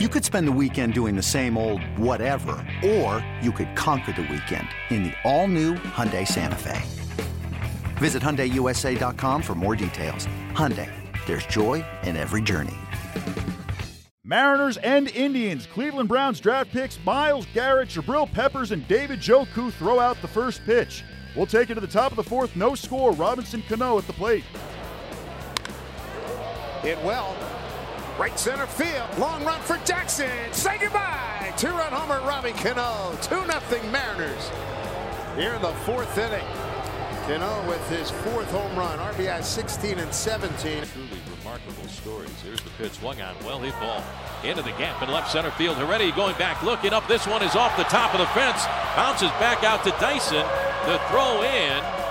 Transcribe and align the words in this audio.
You 0.00 0.08
could 0.08 0.24
spend 0.24 0.48
the 0.48 0.58
weekend 0.60 0.92
doing 0.92 1.14
the 1.14 1.22
same 1.22 1.56
old 1.56 1.80
whatever, 1.96 2.56
or 2.84 3.24
you 3.40 3.52
could 3.52 3.76
conquer 3.76 4.10
the 4.10 4.22
weekend 4.22 4.66
in 4.90 5.04
the 5.04 5.12
all-new 5.22 5.74
Hyundai 5.74 6.26
Santa 6.26 6.56
Fe. 6.56 6.82
Visit 7.98 8.20
HyundaiUSA.com 8.20 9.40
for 9.40 9.54
more 9.54 9.76
details. 9.76 10.26
Hyundai, 10.50 10.90
there's 11.26 11.46
joy 11.46 11.84
in 12.02 12.16
every 12.16 12.42
journey. 12.42 12.74
Mariners 14.24 14.78
and 14.78 15.10
Indians. 15.10 15.66
Cleveland 15.66 16.08
Browns 16.08 16.40
draft 16.40 16.72
picks 16.72 16.98
Myles 17.04 17.46
Garrett, 17.54 17.90
Jabrill 17.90 18.26
Peppers, 18.32 18.72
and 18.72 18.88
David 18.88 19.20
Njoku 19.20 19.72
throw 19.74 20.00
out 20.00 20.20
the 20.22 20.26
first 20.26 20.64
pitch. 20.64 21.04
We'll 21.36 21.46
take 21.46 21.70
it 21.70 21.76
to 21.76 21.80
the 21.80 21.86
top 21.86 22.10
of 22.10 22.16
the 22.16 22.24
fourth. 22.24 22.56
No 22.56 22.74
score. 22.74 23.12
Robinson 23.12 23.62
Cano 23.68 23.96
at 23.98 24.08
the 24.08 24.12
plate. 24.14 24.42
Hit 26.82 27.00
well. 27.04 27.36
Right 28.18 28.38
center 28.38 28.66
field. 28.66 29.18
Long 29.18 29.44
run 29.44 29.60
for 29.62 29.76
Jackson. 29.84 30.30
Say 30.52 30.78
goodbye. 30.78 31.52
Two-run 31.56 31.92
homer, 31.92 32.20
Robbie 32.20 32.52
Cano. 32.52 33.12
2-0 33.16 33.90
Mariners. 33.90 34.50
Here 35.36 35.52
in 35.54 35.60
the 35.60 35.72
fourth 35.82 36.16
inning. 36.16 36.46
Cano 37.26 37.68
with 37.68 37.88
his 37.88 38.12
fourth 38.12 38.48
home 38.52 38.78
run. 38.78 39.00
RBI 39.00 39.42
16 39.42 39.98
and 39.98 40.14
17. 40.14 40.84
Truly 40.84 41.08
remarkable 41.38 41.88
stories. 41.88 42.30
Here's 42.40 42.60
the 42.60 42.70
pitch 42.78 42.92
swung 42.92 43.20
on. 43.20 43.34
Well 43.44 43.58
hit 43.58 43.74
ball. 43.80 44.04
Into 44.44 44.62
the 44.62 44.70
gap 44.72 45.02
in 45.02 45.10
left 45.10 45.32
center 45.32 45.50
field. 45.50 45.76
Heredia 45.76 46.14
going 46.14 46.38
back, 46.38 46.62
looking 46.62 46.92
up. 46.92 47.08
This 47.08 47.26
one 47.26 47.42
is 47.42 47.56
off 47.56 47.76
the 47.76 47.82
top 47.84 48.14
of 48.14 48.20
the 48.20 48.26
fence. 48.26 48.64
Bounces 48.94 49.30
back 49.40 49.64
out 49.64 49.82
to 49.82 49.90
Dyson. 49.98 50.46
The 50.86 51.00
throw 51.10 51.42
in. 51.42 52.03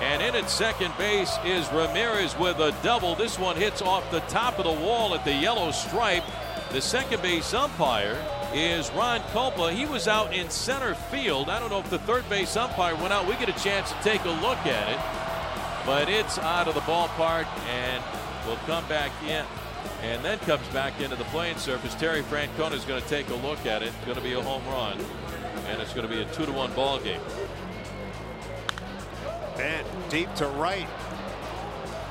And 0.00 0.22
in 0.22 0.34
at 0.34 0.50
second 0.50 0.92
base 0.98 1.36
is 1.44 1.70
Ramirez 1.72 2.36
with 2.38 2.58
a 2.58 2.74
double. 2.82 3.14
This 3.14 3.38
one 3.38 3.56
hits 3.56 3.80
off 3.80 4.10
the 4.10 4.20
top 4.20 4.58
of 4.58 4.64
the 4.64 4.84
wall 4.84 5.14
at 5.14 5.24
the 5.24 5.32
yellow 5.32 5.70
stripe. 5.70 6.24
The 6.72 6.80
second 6.80 7.22
base 7.22 7.54
umpire 7.54 8.18
is 8.52 8.90
Ron 8.92 9.20
Kulpa. 9.32 9.72
He 9.72 9.86
was 9.86 10.08
out 10.08 10.34
in 10.34 10.50
center 10.50 10.94
field. 10.94 11.48
I 11.48 11.60
don't 11.60 11.70
know 11.70 11.78
if 11.78 11.90
the 11.90 12.00
third 12.00 12.28
base 12.28 12.56
umpire 12.56 12.96
went 12.96 13.12
out. 13.12 13.26
We 13.26 13.34
get 13.34 13.48
a 13.48 13.62
chance 13.62 13.92
to 13.92 13.98
take 14.02 14.24
a 14.24 14.30
look 14.30 14.58
at 14.66 14.90
it. 14.90 14.98
But 15.86 16.08
it's 16.08 16.38
out 16.38 16.66
of 16.66 16.74
the 16.74 16.80
ballpark 16.80 17.46
and 17.68 18.02
will 18.46 18.56
come 18.66 18.86
back 18.88 19.12
in 19.22 19.44
and 20.02 20.24
then 20.24 20.38
comes 20.40 20.66
back 20.68 21.00
into 21.00 21.16
the 21.16 21.24
playing 21.24 21.56
surface. 21.56 21.94
Terry 21.94 22.22
Francona 22.22 22.72
is 22.72 22.84
going 22.84 23.02
to 23.02 23.08
take 23.08 23.28
a 23.28 23.34
look 23.34 23.64
at 23.66 23.82
it. 23.82 23.86
It's 23.88 24.04
going 24.04 24.16
to 24.16 24.22
be 24.22 24.32
a 24.32 24.42
home 24.42 24.66
run. 24.66 24.98
And 25.68 25.80
it's 25.80 25.94
going 25.94 26.06
to 26.06 26.14
be 26.14 26.22
a 26.22 26.26
two 26.26 26.44
to 26.44 26.52
one 26.52 26.72
ball 26.74 26.98
game. 27.00 27.20
And 29.64 29.86
deep 30.10 30.32
to 30.34 30.46
right. 30.48 30.86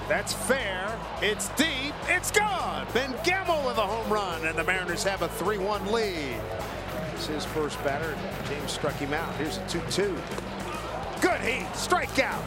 That's 0.10 0.34
fair. 0.34 0.98
It's 1.22 1.50
deep. 1.50 1.94
It's 2.08 2.32
gone. 2.32 2.88
Ben 2.96 3.14
Gamel 3.24 3.64
with 3.64 3.78
a 3.78 3.86
home 3.86 4.12
run, 4.12 4.44
and 4.48 4.58
the 4.58 4.64
Mariners 4.64 5.04
have 5.04 5.22
a 5.22 5.28
3-1 5.28 5.92
lead. 5.92 6.42
It's 7.14 7.28
his 7.28 7.46
first 7.46 7.82
batter. 7.84 8.18
James 8.50 8.72
struck 8.72 8.96
him 8.96 9.14
out. 9.14 9.32
Here's 9.36 9.58
a 9.58 9.62
2-2. 9.62 10.20
Good 11.22 11.42
heat. 11.42 11.68
Strikeout. 11.74 12.42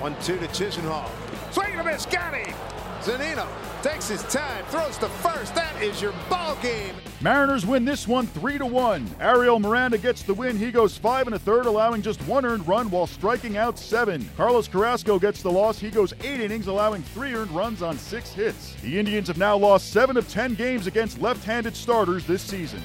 1-2 0.00 0.20
to 0.20 0.36
Chisenhall. 0.48 1.10
Swing 1.52 1.72
and 1.72 1.80
a 1.80 1.84
miss. 1.84 2.04
Got 2.04 2.34
him. 2.34 2.54
Zunino 3.02 3.46
takes 3.82 4.08
his 4.08 4.22
time, 4.24 4.64
throws 4.66 4.98
to 4.98 5.08
first. 5.08 5.54
That 5.54 5.80
is 5.80 6.02
your 6.02 6.12
ball 6.28 6.56
game. 6.56 6.94
Mariners 7.20 7.64
win 7.64 7.84
this 7.84 8.08
one 8.08 8.26
3 8.26 8.58
to 8.58 8.66
1. 8.66 9.08
Ariel 9.20 9.60
Miranda 9.60 9.98
gets 9.98 10.22
the 10.22 10.34
win. 10.34 10.56
He 10.56 10.72
goes 10.72 10.98
5 10.98 11.28
and 11.28 11.36
a 11.36 11.38
third, 11.38 11.66
allowing 11.66 12.02
just 12.02 12.20
one 12.22 12.44
earned 12.44 12.66
run 12.66 12.90
while 12.90 13.06
striking 13.06 13.56
out 13.56 13.78
7. 13.78 14.28
Carlos 14.36 14.66
Carrasco 14.66 15.18
gets 15.18 15.42
the 15.42 15.50
loss. 15.50 15.78
He 15.78 15.90
goes 15.90 16.12
8 16.24 16.40
innings, 16.40 16.66
allowing 16.66 17.02
3 17.02 17.34
earned 17.34 17.52
runs 17.52 17.82
on 17.82 17.96
6 17.96 18.32
hits. 18.32 18.74
The 18.82 18.98
Indians 18.98 19.28
have 19.28 19.38
now 19.38 19.56
lost 19.56 19.92
7 19.92 20.16
of 20.16 20.28
10 20.28 20.54
games 20.54 20.88
against 20.88 21.20
left-handed 21.20 21.76
starters 21.76 22.26
this 22.26 22.42
season. 22.42 22.82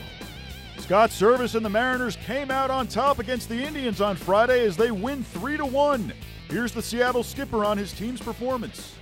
Scott 0.77 1.09
Servais 1.09 1.55
and 1.55 1.65
the 1.65 1.69
Mariners 1.69 2.17
came 2.17 2.51
out 2.51 2.69
on 2.69 2.87
top 2.87 3.17
against 3.17 3.49
the 3.49 3.63
Indians 3.63 3.99
on 3.99 4.15
Friday 4.15 4.65
as 4.65 4.77
they 4.77 4.91
win 4.91 5.23
3 5.23 5.57
to 5.57 5.65
1. 5.65 6.13
Here's 6.49 6.71
the 6.71 6.81
Seattle 6.83 7.23
skipper 7.23 7.65
on 7.65 7.79
his 7.79 7.93
team's 7.93 8.21
performance. 8.21 8.93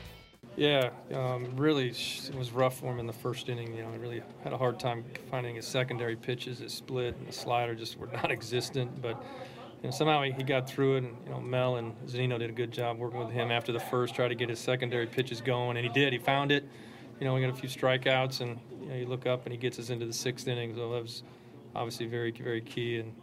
Yeah, 0.62 0.92
um, 1.16 1.56
really, 1.56 1.90
it 1.90 2.36
was 2.36 2.52
rough 2.52 2.78
for 2.78 2.92
him 2.92 3.00
in 3.00 3.08
the 3.08 3.14
first 3.14 3.50
inning. 3.50 3.74
You 3.76 3.82
know, 3.82 3.92
he 3.94 3.98
really 3.98 4.22
had 4.44 4.54
a 4.54 4.58
hard 4.60 4.80
time 4.80 5.04
finding 5.32 5.56
his 5.56 5.66
secondary 5.66 6.16
pitches. 6.16 6.60
His 6.60 6.72
split 6.72 7.16
and 7.18 7.28
the 7.28 7.32
slider 7.32 7.74
just 7.74 7.98
were 7.98 8.06
non-existent. 8.14 9.02
But 9.02 9.20
you 9.82 9.86
know, 9.86 9.90
somehow 9.90 10.22
he, 10.22 10.32
he 10.34 10.44
got 10.44 10.70
through 10.70 10.98
it. 10.98 10.98
And 11.00 11.18
you 11.26 11.32
know, 11.32 11.40
Mel 11.40 11.78
and 11.78 11.96
Zunino 12.06 12.38
did 12.38 12.52
a 12.52 12.54
good 12.54 12.70
job 12.72 13.00
working 13.00 13.18
with 13.18 13.32
him 13.32 13.50
after 13.50 13.72
the 13.72 13.80
first, 13.80 14.14
try 14.14 14.28
to 14.28 14.36
get 14.36 14.50
his 14.50 14.60
secondary 14.60 15.08
pitches 15.08 15.42
going, 15.42 15.78
and 15.78 15.84
he 15.88 15.92
did. 15.92 16.14
He 16.14 16.20
found 16.20 16.52
it. 16.52 16.64
You 17.20 17.26
know, 17.26 17.34
we 17.34 17.42
got 17.42 17.50
a 17.50 17.56
few 17.56 17.68
strikeouts, 17.68 18.42
and 18.42 18.60
you 18.84 18.88
know, 18.88 18.96
you 18.98 19.08
look 19.08 19.26
up 19.26 19.48
and 19.48 19.52
he 19.52 19.58
gets 19.58 19.80
us 19.80 19.90
into 19.90 20.06
the 20.06 20.14
sixth 20.14 20.48
inning. 20.48 20.76
So 20.76 20.94
that 20.94 21.02
was 21.02 21.24
obviously 21.76 22.06
very, 22.06 22.30
very 22.30 22.62
key. 22.62 23.00
And 23.00 23.16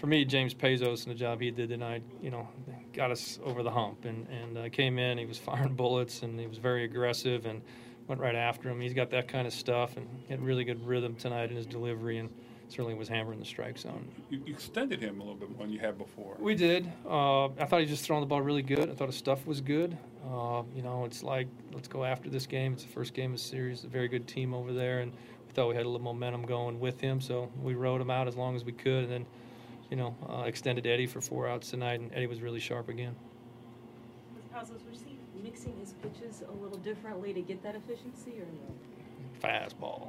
for 0.00 0.06
me, 0.06 0.24
James 0.24 0.54
Pazos 0.54 1.04
and 1.04 1.14
the 1.14 1.18
job 1.18 1.42
he 1.42 1.50
did 1.50 1.68
tonight, 1.68 2.02
you 2.22 2.30
know, 2.30 2.48
got 2.94 3.10
us 3.10 3.38
over 3.44 3.62
the 3.62 3.70
hump. 3.70 4.06
And 4.06 4.26
and 4.28 4.58
uh, 4.58 4.68
came 4.70 4.98
in, 4.98 5.18
he 5.18 5.26
was 5.26 5.38
firing 5.50 5.74
bullets, 5.74 6.22
and 6.22 6.40
he 6.40 6.46
was 6.46 6.58
very 6.58 6.84
aggressive, 6.84 7.44
and 7.44 7.60
went 8.08 8.20
right 8.20 8.34
after 8.34 8.70
him. 8.70 8.80
He's 8.80 8.94
got 8.94 9.10
that 9.10 9.28
kind 9.28 9.46
of 9.46 9.52
stuff, 9.52 9.96
and 9.98 10.08
he 10.26 10.32
had 10.32 10.42
really 10.42 10.64
good 10.64 10.84
rhythm 10.84 11.14
tonight 11.14 11.50
in 11.50 11.56
his 11.56 11.66
delivery, 11.66 12.16
and 12.16 12.30
certainly 12.68 12.94
was 12.94 13.08
hammering 13.08 13.38
the 13.38 13.44
strike 13.44 13.76
zone. 13.76 14.08
You 14.30 14.42
extended 14.46 15.02
him 15.02 15.20
a 15.20 15.22
little 15.22 15.38
bit 15.38 15.50
more 15.50 15.66
than 15.66 15.72
you 15.72 15.80
had 15.80 15.98
before. 15.98 16.36
We 16.38 16.54
did. 16.54 16.90
Uh, 17.04 17.46
I 17.46 17.66
thought 17.66 17.80
he 17.80 17.84
was 17.84 17.90
just 17.90 18.04
throwing 18.04 18.22
the 18.22 18.26
ball 18.26 18.40
really 18.40 18.62
good. 18.62 18.88
I 18.88 18.94
thought 18.94 19.08
his 19.08 19.16
stuff 19.16 19.46
was 19.46 19.60
good. 19.60 19.98
Uh, 20.24 20.62
you 20.74 20.82
know, 20.82 21.04
it's 21.04 21.22
like 21.22 21.48
let's 21.72 21.88
go 21.88 22.04
after 22.04 22.30
this 22.30 22.46
game. 22.46 22.72
It's 22.72 22.84
the 22.84 22.88
first 22.88 23.12
game 23.12 23.32
of 23.32 23.38
the 23.38 23.44
series. 23.44 23.84
A 23.84 23.88
very 23.88 24.08
good 24.08 24.26
team 24.26 24.54
over 24.54 24.72
there, 24.72 25.00
and 25.00 25.12
we 25.12 25.52
thought 25.52 25.68
we 25.68 25.74
had 25.74 25.84
a 25.84 25.88
little 25.88 26.04
momentum 26.04 26.46
going 26.46 26.80
with 26.80 27.00
him, 27.00 27.20
so 27.20 27.50
we 27.62 27.74
rode 27.74 28.00
him 28.00 28.10
out 28.10 28.28
as 28.28 28.36
long 28.36 28.56
as 28.56 28.64
we 28.64 28.72
could, 28.72 29.04
and 29.04 29.12
then 29.12 29.26
you 29.90 29.96
know, 29.96 30.14
uh, 30.28 30.42
extended 30.42 30.86
Eddie 30.86 31.06
for 31.06 31.20
four 31.20 31.48
outs 31.48 31.70
tonight, 31.70 32.00
and 32.00 32.12
Eddie 32.14 32.28
was 32.28 32.40
really 32.40 32.60
sharp 32.60 32.88
again. 32.88 33.14
Was 34.54 34.70
he 35.06 35.18
mixing 35.42 35.74
his 35.78 35.94
pitches 35.94 36.42
a 36.48 36.52
little 36.62 36.78
differently 36.78 37.32
to 37.32 37.40
get 37.40 37.62
that 37.62 37.74
efficiency, 37.74 38.32
or 38.38 38.46
no? 38.46 38.74
Fastball. 39.42 40.08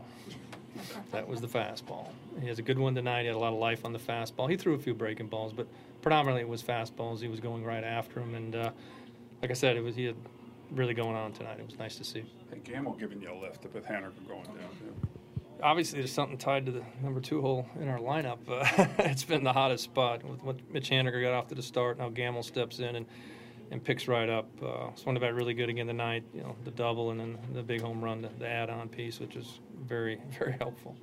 that 1.11 1.27
was 1.27 1.41
the 1.41 1.47
fastball. 1.47 2.09
He 2.41 2.47
has 2.47 2.59
a 2.59 2.61
good 2.61 2.77
one 2.77 2.93
tonight. 2.93 3.21
He 3.21 3.27
had 3.27 3.35
a 3.35 3.39
lot 3.39 3.53
of 3.53 3.59
life 3.59 3.85
on 3.85 3.93
the 3.93 3.99
fastball. 3.99 4.49
He 4.49 4.57
threw 4.57 4.73
a 4.73 4.79
few 4.79 4.93
breaking 4.93 5.27
balls, 5.27 5.53
but 5.53 5.67
predominantly 6.01 6.41
it 6.41 6.47
was 6.47 6.61
fastballs. 6.61 7.21
He 7.21 7.27
was 7.27 7.39
going 7.39 7.63
right 7.63 7.83
after 7.83 8.19
him, 8.19 8.35
and 8.35 8.55
uh, 8.55 8.71
like 9.41 9.51
I 9.51 9.55
said, 9.55 9.77
it 9.77 9.83
was 9.83 9.95
he 9.95 10.05
had 10.05 10.15
really 10.71 10.93
going 10.93 11.15
on 11.15 11.31
tonight. 11.33 11.59
It 11.59 11.65
was 11.65 11.79
nice 11.79 11.95
to 11.95 12.03
see. 12.03 12.23
Hey, 12.51 12.59
Gamel 12.63 12.93
giving 12.93 13.21
you 13.21 13.31
a 13.31 13.37
lift 13.39 13.65
with 13.73 13.85
Haniger 13.85 14.11
going 14.27 14.43
down 14.43 14.69
too 14.79 14.93
obviously 15.61 15.99
there's 15.99 16.11
something 16.11 16.37
tied 16.37 16.65
to 16.65 16.71
the 16.71 16.83
number 17.01 17.19
two 17.19 17.41
hole 17.41 17.67
in 17.79 17.87
our 17.87 17.99
lineup. 17.99 18.39
Uh, 18.47 18.87
it's 18.99 19.23
been 19.23 19.43
the 19.43 19.53
hottest 19.53 19.83
spot 19.83 20.23
with 20.23 20.43
what 20.43 20.57
Mitch 20.71 20.89
Haniger 20.89 21.21
got 21.21 21.33
off 21.33 21.47
to 21.47 21.55
the 21.55 21.63
start. 21.63 21.97
Now 21.97 22.09
Gamel 22.09 22.43
steps 22.43 22.79
in 22.79 22.95
and, 22.95 23.05
and 23.71 23.83
picks 23.83 24.07
right 24.07 24.29
up. 24.29 24.49
Uh, 24.61 24.93
swung 24.95 25.17
about 25.17 25.33
really 25.33 25.53
good 25.53 25.69
again 25.69 25.87
tonight. 25.87 26.23
You 26.33 26.41
know 26.41 26.55
the 26.63 26.71
double 26.71 27.11
and 27.11 27.19
then 27.19 27.37
the 27.53 27.63
big 27.63 27.81
home 27.81 28.03
run, 28.03 28.21
the, 28.21 28.29
the 28.39 28.47
add-on 28.47 28.89
piece, 28.89 29.19
which 29.19 29.35
is 29.35 29.59
very 29.83 30.19
very 30.39 30.53
helpful. 30.53 30.95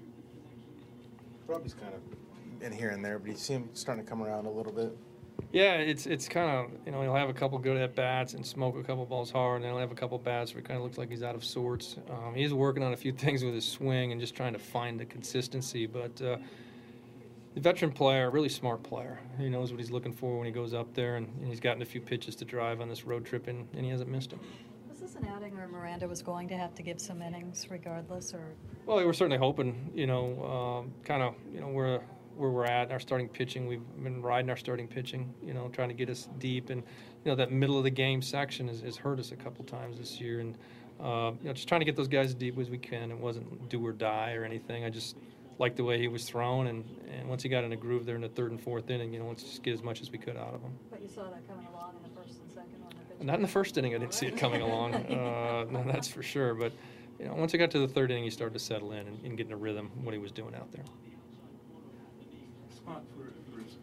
Robbie's 1.46 1.74
kind 1.74 1.94
of 1.94 2.62
in 2.62 2.72
here 2.72 2.90
and 2.90 3.04
there, 3.04 3.18
but 3.18 3.30
he 3.30 3.36
seems 3.36 3.78
starting 3.78 4.04
to 4.04 4.08
come 4.08 4.22
around 4.22 4.46
a 4.46 4.50
little 4.50 4.72
bit. 4.72 4.96
Yeah, 5.52 5.76
it's 5.76 6.06
it's 6.06 6.28
kind 6.28 6.50
of 6.50 6.70
you 6.84 6.92
know 6.92 7.00
he'll 7.00 7.14
have 7.14 7.30
a 7.30 7.34
couple 7.34 7.58
good 7.58 7.78
at 7.78 7.94
bats 7.94 8.34
and 8.34 8.44
smoke 8.44 8.76
a 8.76 8.82
couple 8.82 9.06
balls 9.06 9.30
hard, 9.30 9.56
and 9.56 9.64
then 9.64 9.72
he'll 9.72 9.80
have 9.80 9.92
a 9.92 9.94
couple 9.94 10.18
bats 10.18 10.52
where 10.52 10.60
it 10.60 10.66
kind 10.66 10.76
of 10.76 10.84
looks 10.84 10.98
like 10.98 11.08
he's 11.08 11.22
out 11.22 11.34
of 11.34 11.42
sorts. 11.42 11.96
Um, 12.10 12.34
he's 12.34 12.52
working 12.52 12.82
on 12.82 12.92
a 12.92 12.96
few 12.96 13.12
things 13.24 13.42
with 13.42 13.54
his 13.54 13.66
swing 13.66 14.12
and 14.12 14.20
just 14.20 14.34
trying 14.34 14.52
to 14.52 14.58
find 14.58 15.00
the 15.00 15.06
consistency. 15.06 15.86
But 15.86 16.20
uh, 16.20 16.36
the 17.54 17.60
veteran 17.60 17.92
player, 17.92 18.30
really 18.30 18.50
smart 18.50 18.82
player, 18.82 19.18
he 19.38 19.48
knows 19.48 19.70
what 19.72 19.80
he's 19.80 19.90
looking 19.90 20.12
for 20.12 20.36
when 20.36 20.46
he 20.46 20.52
goes 20.52 20.74
up 20.74 20.92
there, 20.92 21.16
and, 21.16 21.26
and 21.40 21.48
he's 21.48 21.60
gotten 21.60 21.80
a 21.80 21.86
few 21.86 22.02
pitches 22.02 22.36
to 22.36 22.44
drive 22.44 22.82
on 22.82 22.88
this 22.88 23.06
road 23.06 23.24
trip, 23.24 23.48
and, 23.48 23.66
and 23.72 23.84
he 23.86 23.90
hasn't 23.90 24.10
missed 24.10 24.30
them. 24.30 24.40
Was 24.90 25.00
this 25.00 25.14
an 25.14 25.26
outing 25.34 25.56
where 25.56 25.66
Miranda 25.66 26.06
was 26.06 26.20
going 26.20 26.48
to 26.48 26.58
have 26.58 26.74
to 26.74 26.82
give 26.82 27.00
some 27.00 27.22
innings 27.22 27.66
regardless, 27.70 28.34
or? 28.34 28.52
Well, 28.84 28.98
we 28.98 29.06
were 29.06 29.14
certainly 29.14 29.38
hoping, 29.38 29.90
you 29.94 30.06
know, 30.06 30.82
um, 30.84 30.92
kind 31.04 31.22
of, 31.22 31.34
you 31.54 31.60
know, 31.60 31.68
we're 31.68 32.00
where 32.38 32.50
we're 32.50 32.64
at, 32.64 32.92
our 32.92 33.00
starting 33.00 33.28
pitching. 33.28 33.66
We've 33.66 33.82
been 34.02 34.22
riding 34.22 34.48
our 34.48 34.56
starting 34.56 34.86
pitching, 34.86 35.34
you 35.42 35.52
know, 35.52 35.68
trying 35.68 35.88
to 35.88 35.94
get 35.94 36.08
us 36.08 36.28
deep. 36.38 36.70
And, 36.70 36.82
you 37.24 37.30
know, 37.30 37.34
that 37.34 37.50
middle 37.50 37.76
of 37.76 37.84
the 37.84 37.90
game 37.90 38.22
section 38.22 38.68
has, 38.68 38.80
has 38.80 38.96
hurt 38.96 39.18
us 39.18 39.32
a 39.32 39.36
couple 39.36 39.64
times 39.64 39.98
this 39.98 40.20
year. 40.20 40.40
And, 40.40 40.56
uh, 41.00 41.32
you 41.42 41.48
know, 41.48 41.52
just 41.52 41.68
trying 41.68 41.80
to 41.80 41.84
get 41.84 41.96
those 41.96 42.08
guys 42.08 42.28
as 42.28 42.34
deep 42.34 42.56
as 42.58 42.70
we 42.70 42.78
can. 42.78 43.10
It 43.10 43.18
wasn't 43.18 43.68
do 43.68 43.84
or 43.84 43.92
die 43.92 44.34
or 44.34 44.44
anything. 44.44 44.84
I 44.84 44.90
just 44.90 45.16
liked 45.58 45.76
the 45.76 45.84
way 45.84 45.98
he 45.98 46.06
was 46.06 46.24
thrown. 46.24 46.68
And, 46.68 46.84
and 47.12 47.28
once 47.28 47.42
he 47.42 47.48
got 47.48 47.64
in 47.64 47.72
a 47.72 47.76
groove 47.76 48.06
there 48.06 48.14
in 48.14 48.22
the 48.22 48.28
third 48.28 48.52
and 48.52 48.60
fourth 48.60 48.88
inning, 48.88 49.12
you 49.12 49.18
know, 49.18 49.26
let's 49.26 49.42
just 49.42 49.64
get 49.64 49.74
as 49.74 49.82
much 49.82 50.00
as 50.00 50.12
we 50.12 50.18
could 50.18 50.36
out 50.36 50.54
of 50.54 50.62
him. 50.62 50.72
But 50.90 51.02
you 51.02 51.08
saw 51.08 51.24
that 51.24 51.46
coming 51.48 51.66
along 51.66 51.94
in 51.96 52.08
the 52.08 52.20
first 52.20 52.38
and 52.40 52.50
second 52.50 52.80
one. 52.80 53.26
Not 53.26 53.34
in 53.34 53.42
the 53.42 53.48
first 53.48 53.76
inning, 53.76 53.96
I 53.96 53.98
didn't 53.98 54.14
see 54.14 54.26
it 54.26 54.36
coming 54.36 54.62
along. 54.62 54.94
Uh, 55.18 55.64
no, 55.70 55.82
that's 55.84 56.06
for 56.06 56.22
sure. 56.22 56.54
But, 56.54 56.72
you 57.18 57.26
know, 57.26 57.34
once 57.34 57.52
I 57.52 57.58
got 57.58 57.72
to 57.72 57.80
the 57.80 57.88
third 57.88 58.12
inning, 58.12 58.22
he 58.22 58.30
started 58.30 58.52
to 58.52 58.60
settle 58.60 58.92
in 58.92 59.08
and, 59.08 59.24
and 59.24 59.36
get 59.36 59.48
in 59.48 59.52
a 59.52 59.56
rhythm, 59.56 59.90
what 60.04 60.14
he 60.14 60.18
was 60.20 60.30
doing 60.30 60.54
out 60.54 60.70
there 60.70 60.84
spot 62.88 63.02
for, 63.14 63.24
for 63.52 63.64
as 63.64 63.74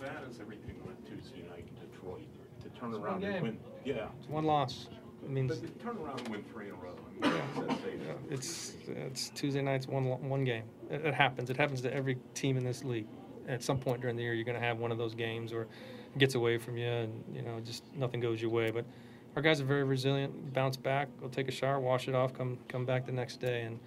bad 0.00 0.22
as 0.28 0.40
everything 0.40 0.76
went 0.84 1.04
Tuesday 1.06 1.42
night 1.48 1.66
in 1.66 1.88
Detroit 1.88 2.26
to 2.62 2.68
turn 2.78 2.94
around 2.94 3.24
and 3.24 3.42
win. 3.42 3.58
Yeah. 3.84 4.06
It's 4.18 4.28
one 4.28 4.44
loss. 4.44 4.88
It 5.24 5.30
means 5.30 5.56
But 5.56 5.80
turn 5.80 5.96
around 5.98 6.20
and 6.20 6.28
win 6.28 6.44
three 6.52 6.66
in 6.66 6.72
a 6.72 6.74
row. 6.74 6.94
I 7.22 7.28
mean, 7.28 7.40
that's 7.68 7.80
safe. 7.82 8.00
yeah, 8.04 8.12
it's 8.30 8.74
it's 8.88 9.30
Tuesday 9.30 9.62
nights 9.62 9.86
one 9.86 10.04
one 10.04 10.44
game. 10.44 10.64
It, 10.90 11.06
it 11.06 11.14
happens. 11.14 11.50
It 11.50 11.56
happens 11.56 11.80
to 11.82 11.94
every 11.94 12.18
team 12.34 12.56
in 12.56 12.64
this 12.64 12.84
league. 12.84 13.06
At 13.48 13.62
some 13.62 13.78
point 13.78 14.00
during 14.00 14.16
the 14.16 14.22
year, 14.22 14.34
you're 14.34 14.44
going 14.44 14.60
to 14.60 14.64
have 14.64 14.78
one 14.78 14.92
of 14.92 14.98
those 14.98 15.14
games 15.14 15.52
or 15.52 15.62
it 15.62 16.18
gets 16.18 16.34
away 16.34 16.58
from 16.58 16.76
you, 16.76 16.88
and 16.88 17.24
you 17.34 17.42
know 17.42 17.60
just 17.60 17.84
nothing 17.94 18.20
goes 18.20 18.40
your 18.40 18.50
way. 18.50 18.70
But 18.70 18.84
our 19.36 19.42
guys 19.42 19.60
are 19.60 19.64
very 19.64 19.84
resilient. 19.84 20.52
Bounce 20.52 20.76
back, 20.76 21.08
go 21.20 21.28
take 21.28 21.48
a 21.48 21.52
shower, 21.52 21.80
wash 21.80 22.08
it 22.08 22.14
off, 22.14 22.32
come 22.32 22.58
come 22.68 22.84
back 22.84 23.06
the 23.06 23.12
next 23.12 23.40
day, 23.40 23.62
and 23.62 23.78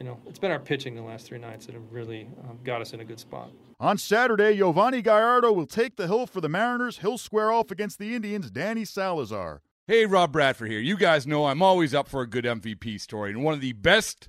you 0.00 0.06
know 0.06 0.18
it's 0.26 0.38
been 0.38 0.50
our 0.50 0.58
pitching 0.58 0.94
the 0.96 1.02
last 1.02 1.26
three 1.26 1.38
nights 1.38 1.66
that 1.66 1.74
have 1.74 1.92
really 1.92 2.28
um, 2.48 2.58
got 2.64 2.80
us 2.80 2.92
in 2.92 3.00
a 3.00 3.04
good 3.04 3.20
spot. 3.20 3.50
On 3.78 3.96
Saturday, 3.96 4.56
Yovani 4.56 5.02
Gallardo 5.02 5.52
will 5.52 5.66
take 5.66 5.96
the 5.96 6.06
hill 6.06 6.26
for 6.26 6.40
the 6.40 6.48
Mariners. 6.48 6.98
He'll 6.98 7.18
square 7.18 7.52
off 7.52 7.70
against 7.70 7.98
the 7.98 8.14
Indians' 8.14 8.50
Danny 8.50 8.84
Salazar. 8.84 9.62
Hey, 9.86 10.06
Rob 10.06 10.32
Bradford 10.32 10.70
here. 10.70 10.80
You 10.80 10.96
guys 10.96 11.26
know 11.26 11.46
I'm 11.46 11.62
always 11.62 11.94
up 11.94 12.08
for 12.08 12.22
a 12.22 12.26
good 12.26 12.44
MVP 12.44 13.00
story, 13.00 13.30
and 13.30 13.42
one 13.44 13.54
of 13.54 13.60
the 13.60 13.72
best 13.72 14.28